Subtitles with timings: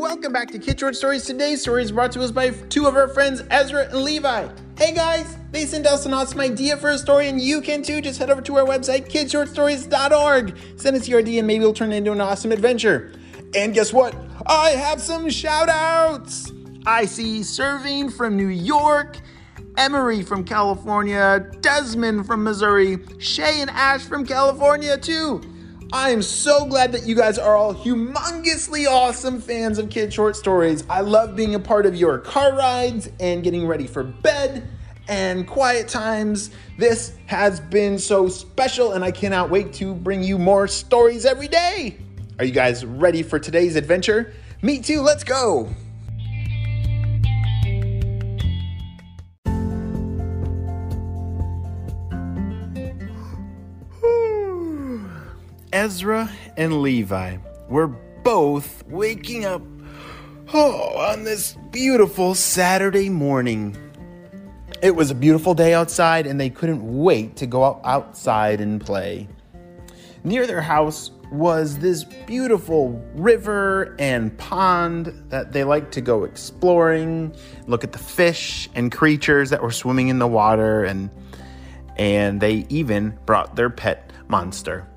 [0.00, 1.26] welcome back to Kid Short Stories.
[1.26, 4.48] Today's story is brought to us by two of our friends, Ezra and Levi.
[4.78, 8.00] Hey guys, they sent us an awesome idea for a story, and you can too.
[8.00, 10.56] Just head over to our website, kidshortstories.org.
[10.76, 13.12] Send us your idea, and maybe we'll turn it into an awesome adventure.
[13.54, 14.16] And guess what?
[14.46, 16.50] I have some shout outs.
[16.86, 19.18] I see Serving from New York,
[19.76, 25.42] Emery from California, Desmond from Missouri, Shay and Ash from California too.
[25.92, 30.36] I am so glad that you guys are all humongously awesome fans of Kid Short
[30.36, 30.84] Stories.
[30.88, 34.68] I love being a part of your car rides and getting ready for bed
[35.08, 36.50] and quiet times.
[36.78, 41.48] This has been so special, and I cannot wait to bring you more stories every
[41.48, 41.96] day.
[42.38, 44.32] Are you guys ready for today's adventure?
[44.62, 45.74] Me too, let's go!
[55.72, 57.36] Ezra and Levi
[57.68, 59.62] were both waking up
[60.52, 63.76] oh, on this beautiful Saturday morning.
[64.82, 69.28] It was a beautiful day outside, and they couldn't wait to go outside and play.
[70.24, 77.32] Near their house was this beautiful river and pond that they liked to go exploring,
[77.68, 81.10] look at the fish and creatures that were swimming in the water, and
[81.96, 84.89] and they even brought their pet monster.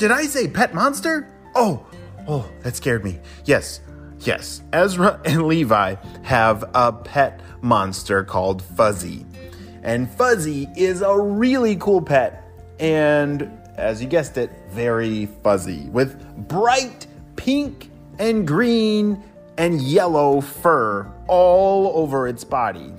[0.00, 1.28] Did I say pet monster?
[1.54, 1.84] Oh,
[2.26, 3.18] oh, that scared me.
[3.44, 3.82] Yes,
[4.20, 9.26] yes, Ezra and Levi have a pet monster called Fuzzy.
[9.82, 12.42] And Fuzzy is a really cool pet.
[12.78, 13.42] And
[13.76, 19.22] as you guessed it, very fuzzy with bright pink and green
[19.58, 22.90] and yellow fur all over its body.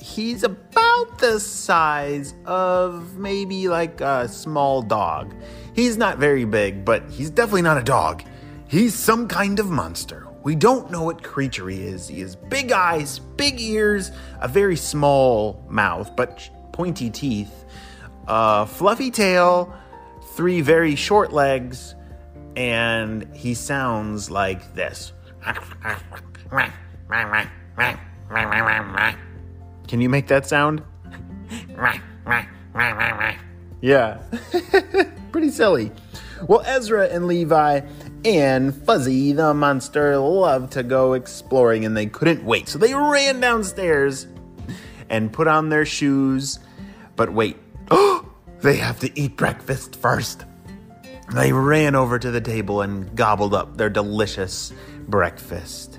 [0.00, 5.34] He's about the size of maybe like a small dog.
[5.74, 8.22] He's not very big, but he's definitely not a dog.
[8.66, 10.26] He's some kind of monster.
[10.42, 12.08] We don't know what creature he is.
[12.08, 14.10] He has big eyes, big ears,
[14.40, 17.66] a very small mouth, but pointy teeth,
[18.26, 19.74] a fluffy tail,
[20.34, 21.94] three very short legs,
[22.56, 25.12] and he sounds like this.
[29.90, 30.84] Can you make that sound?
[33.80, 34.22] yeah.
[35.32, 35.90] Pretty silly.
[36.46, 37.80] Well, Ezra and Levi
[38.24, 42.68] and Fuzzy the monster loved to go exploring and they couldn't wait.
[42.68, 44.28] So they ran downstairs
[45.08, 46.60] and put on their shoes.
[47.16, 47.56] But wait,
[48.60, 50.44] they have to eat breakfast first.
[51.34, 54.72] They ran over to the table and gobbled up their delicious
[55.08, 55.98] breakfast.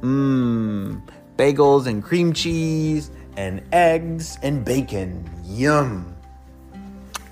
[0.00, 5.30] Mmm, bagels and cream cheese and eggs and bacon.
[5.44, 6.12] Yum.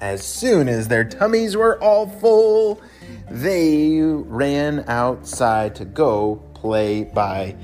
[0.01, 2.81] As soon as their tummies were all full,
[3.29, 7.57] they ran outside to go play by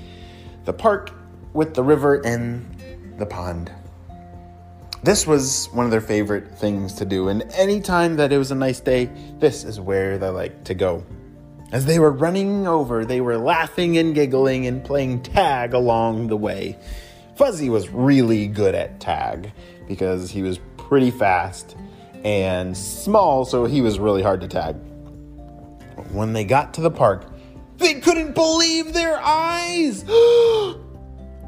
[0.64, 1.12] the park
[1.52, 2.66] with the river and
[3.16, 3.70] the pond.
[5.04, 8.56] This was one of their favorite things to do, and anytime that it was a
[8.56, 11.04] nice day, this is where they like to go.
[11.70, 16.36] As they were running over, they were laughing and giggling and playing tag along the
[16.36, 16.76] way.
[17.42, 19.50] Fuzzy was really good at tag
[19.88, 21.76] because he was pretty fast
[22.22, 24.76] and small, so he was really hard to tag.
[26.12, 27.24] When they got to the park,
[27.78, 30.04] they couldn't believe their eyes!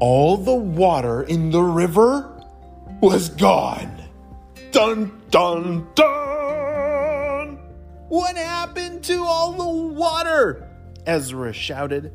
[0.01, 2.43] All the water in the river
[2.99, 4.03] was gone.
[4.71, 7.57] Dun dun dun!
[8.09, 10.69] What happened to all the water?
[11.05, 12.11] Ezra shouted,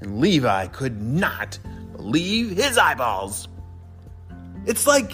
[0.00, 1.58] and Levi could not
[2.02, 3.48] believe his eyeballs.
[4.66, 5.12] It's like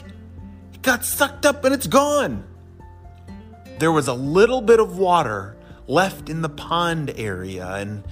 [0.72, 2.44] it got sucked up and it's gone.
[3.78, 5.56] There was a little bit of water
[5.86, 8.04] left in the pond area, and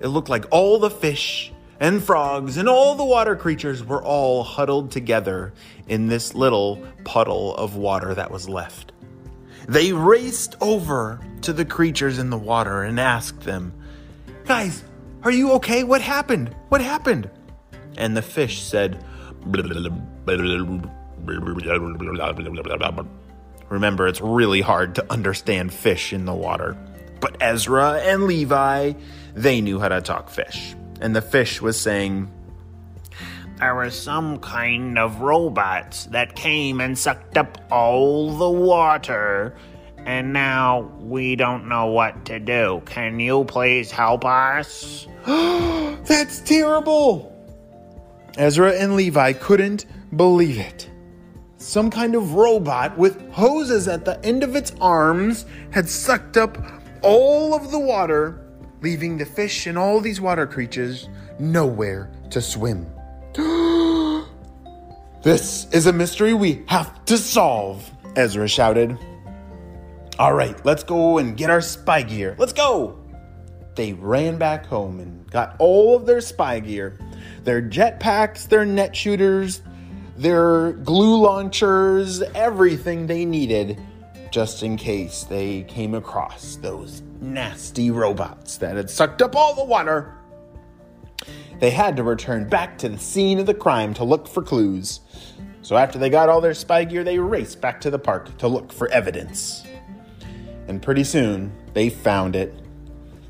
[0.00, 4.42] it looked like all the fish and frogs and all the water creatures were all
[4.42, 5.52] huddled together
[5.88, 8.92] in this little puddle of water that was left.
[9.66, 13.72] They raced over to the creatures in the water and asked them,
[14.44, 14.84] Guys,
[15.22, 15.84] are you okay?
[15.84, 16.54] What happened?
[16.68, 17.30] What happened?
[17.96, 19.04] And the fish said,
[23.68, 26.76] Remember, it's really hard to understand fish in the water.
[27.20, 28.92] But Ezra and Levi,
[29.34, 30.74] they knew how to talk fish.
[31.00, 32.30] And the fish was saying,
[33.58, 39.56] There was some kind of robots that came and sucked up all the water.
[39.98, 42.82] And now we don't know what to do.
[42.84, 45.06] Can you please help us?
[45.26, 47.33] That's terrible!
[48.36, 49.86] Ezra and Levi couldn't
[50.16, 50.90] believe it.
[51.56, 56.58] Some kind of robot with hoses at the end of its arms had sucked up
[57.02, 58.40] all of the water
[58.82, 61.08] leaving the fish and all these water creatures
[61.38, 62.86] nowhere to swim.
[65.22, 68.98] this is a mystery we have to solve, Ezra shouted.
[70.18, 72.34] All right, let's go and get our spy gear.
[72.38, 72.98] Let's go!
[73.74, 76.98] They ran back home and got all of their spy gear
[77.44, 79.62] their jetpacks, their net shooters,
[80.16, 83.78] their glue launchers, everything they needed
[84.30, 89.64] just in case they came across those nasty robots that had sucked up all the
[89.64, 90.12] water.
[91.60, 95.00] They had to return back to the scene of the crime to look for clues.
[95.62, 98.48] So after they got all their spy gear, they raced back to the park to
[98.48, 99.64] look for evidence.
[100.66, 102.54] And pretty soon, they found it.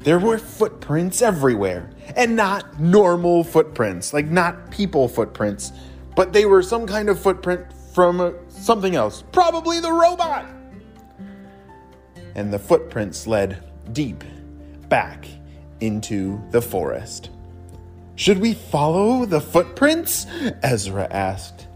[0.05, 5.73] There were footprints everywhere, and not normal footprints, like not people footprints,
[6.15, 7.65] but they were some kind of footprint
[7.95, 10.47] from uh, something else, probably the robot.
[12.35, 13.65] And the footprints led
[13.95, 14.23] deep
[14.91, 15.27] back
[15.81, 17.31] into the forest.
[18.17, 20.27] Should we follow the footprints?
[20.63, 21.67] Ezra asked.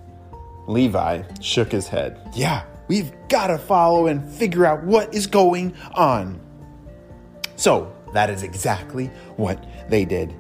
[0.66, 2.20] Levi shook his head.
[2.34, 6.40] Yeah, we've got to follow and figure out what is going on.
[7.56, 9.06] So, that is exactly
[9.36, 10.34] what they did.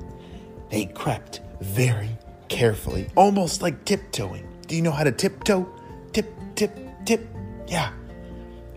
[0.70, 2.16] They crept very
[2.48, 4.46] carefully, almost like tiptoeing.
[4.66, 5.68] Do you know how to tiptoe?
[6.12, 7.26] Tip, tip, tip.
[7.66, 7.92] Yeah.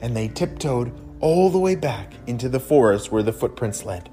[0.01, 4.09] And they tiptoed all the way back into the forest where the footprints led.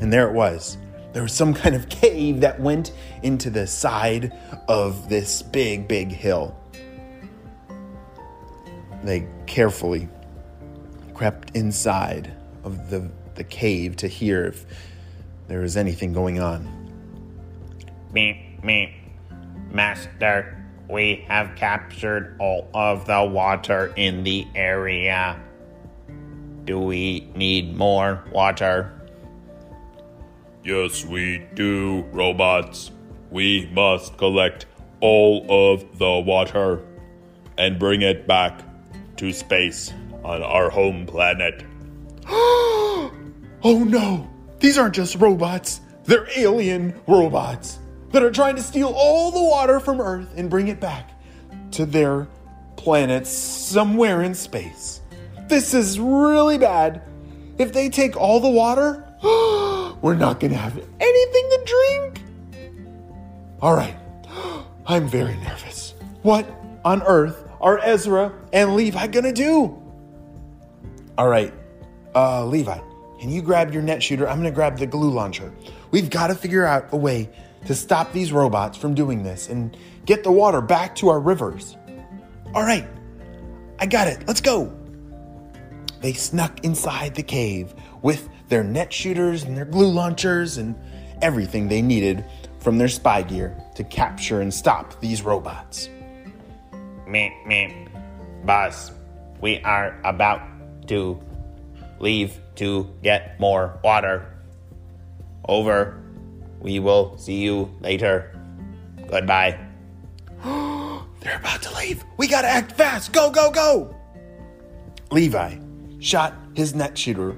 [0.00, 0.78] And there it was.
[1.12, 2.92] There was some kind of cave that went
[3.22, 4.32] into the side
[4.68, 6.56] of this big, big hill.
[9.02, 10.08] They carefully
[11.14, 12.32] crept inside
[12.64, 14.66] of the, the cave to hear if
[15.48, 16.66] there was anything going on.
[18.12, 18.92] Meep, meep.
[19.70, 25.40] Master, we have captured all of the water in the area.
[26.64, 28.92] Do we need more water?
[30.64, 32.90] Yes, we do, robots.
[33.30, 34.66] We must collect
[35.00, 36.82] all of the water
[37.58, 38.62] and bring it back
[39.16, 39.92] to space
[40.24, 41.64] on our home planet.
[43.62, 44.30] oh no!
[44.60, 47.78] These aren't just robots, they're alien robots
[48.12, 51.10] that are trying to steal all the water from Earth and bring it back
[51.72, 52.28] to their
[52.76, 55.00] planet somewhere in space.
[55.48, 57.02] This is really bad.
[57.58, 59.04] If they take all the water,
[60.02, 62.22] we're not going to have anything to drink.
[63.60, 63.96] All right.
[64.86, 65.94] I'm very nervous.
[66.22, 66.48] What
[66.84, 69.82] on earth are Ezra and Levi going to do?
[71.18, 71.52] All right.
[72.14, 72.78] Uh, Levi,
[73.18, 74.28] can you grab your net shooter?
[74.28, 75.52] I'm to grab the glue launcher.
[75.90, 77.30] We've got to figure out a way
[77.66, 81.76] to stop these robots from doing this and get the water back to our rivers.
[82.54, 82.86] All right.
[83.78, 84.26] I got it.
[84.26, 84.72] Let's go.
[86.00, 90.76] They snuck inside the cave with their net shooters and their glue launchers and
[91.22, 92.24] everything they needed
[92.60, 95.88] from their spy gear to capture and stop these robots.
[97.06, 97.88] Meep, meep.
[98.44, 98.92] Boss,
[99.40, 100.40] we are about
[100.88, 101.20] to
[101.98, 104.32] leave to get more water.
[105.48, 106.02] Over.
[106.60, 108.36] We will see you later.
[109.08, 109.58] Goodbye.
[110.42, 112.04] They're about to leave.
[112.16, 113.12] We gotta act fast.
[113.12, 113.94] Go, go, go.
[115.10, 115.58] Levi
[115.98, 117.32] shot his net shooter.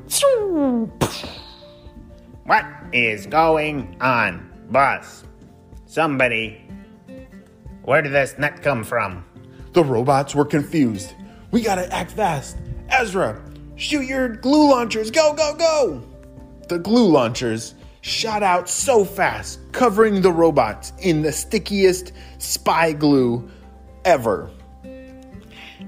[2.45, 5.25] What is going on, boss?
[5.87, 6.65] Somebody.
[7.83, 9.25] Where did this net come from?
[9.73, 11.15] The robots were confused.
[11.51, 12.59] We gotta act fast.
[12.89, 13.41] Ezra,
[13.79, 15.11] shoot your glue launchers.
[15.11, 16.03] Go, go, go.
[16.69, 23.49] The glue launchers shot out so fast, covering the robots in the stickiest spy glue
[24.05, 24.51] ever.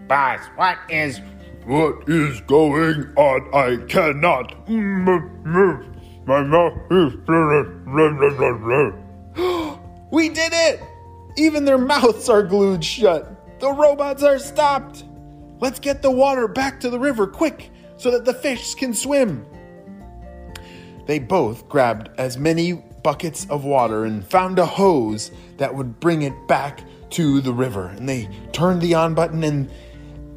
[0.09, 1.20] Boss, what is
[1.66, 3.54] What is going on?
[3.54, 5.87] I cannot move.
[6.26, 7.12] My mouth is.
[10.11, 10.82] We did it!
[11.37, 13.61] Even their mouths are glued shut.
[13.61, 15.04] The robots are stopped.
[15.61, 17.70] Let's get the water back to the river quick
[18.00, 19.45] so that the fish can swim.
[21.07, 26.23] They both grabbed as many buckets of water and found a hose that would bring
[26.23, 27.88] it back to the river.
[27.88, 29.71] And they turned the on button and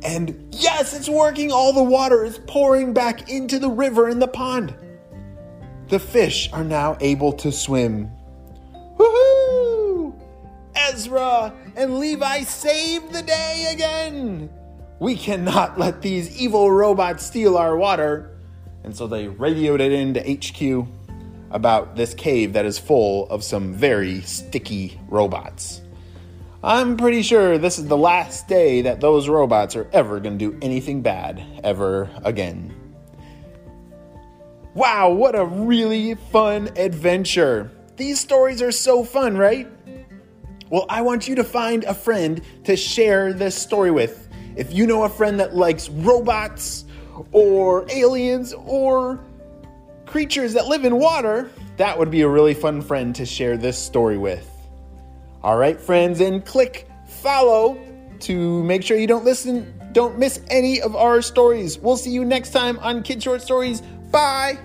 [0.03, 1.53] and yes, it's working.
[1.53, 4.75] All the water is pouring back into the river and the pond.
[5.88, 8.12] The fish are now able to swim.
[8.98, 10.13] Woohoo!
[10.75, 14.50] Ezra and Levi saved the day again.
[15.00, 18.38] We cannot let these evil robots steal our water.
[18.84, 20.88] And so they radioed it into HQ
[21.52, 25.82] about this cave that is full of some very sticky robots.
[26.64, 30.52] I'm pretty sure this is the last day that those robots are ever going to
[30.52, 32.74] do anything bad ever again.
[34.74, 37.70] Wow, what a really fun adventure.
[37.98, 39.68] These stories are so fun, right?
[40.70, 44.23] Well, I want you to find a friend to share this story with.
[44.55, 46.86] If you know a friend that likes robots
[47.31, 49.24] or aliens or
[50.05, 53.77] creatures that live in water, that would be a really fun friend to share this
[53.77, 54.50] story with.
[55.41, 57.77] All right, friends, and click follow
[58.22, 61.77] to make sure you don't listen, don't miss any of our stories.
[61.77, 63.81] We'll see you next time on Kid Short Stories.
[64.12, 64.57] Bye.